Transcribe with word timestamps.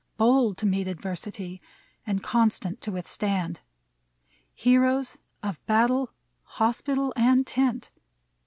Bold 0.17 0.57
to 0.57 0.65
meet 0.65 0.87
adversity 0.87 1.61
And 2.07 2.23
constant 2.23 2.81
to 2.81 2.91
withstand; 2.91 3.61
Heroes 4.55 5.19
of 5.43 5.63
battle, 5.67 6.09
hospital, 6.43 7.13
and 7.15 7.45
tent. 7.45 7.91